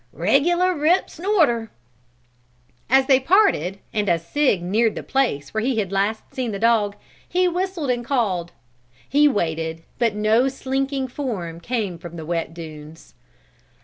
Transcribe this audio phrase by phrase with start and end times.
[0.13, 1.69] "Regular rip snorter!"
[3.07, 6.95] They parted, and as Sig neared the place where he had last seen the dog
[7.29, 8.51] he whistled and called.
[9.07, 13.13] He waited, but no slinking form came from the wet sand dunes.